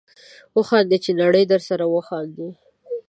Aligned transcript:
وخانده 0.57 0.97
چې 1.03 1.11
نړۍ 1.21 1.43
درسره 1.53 1.85
وخاندي 1.87 2.49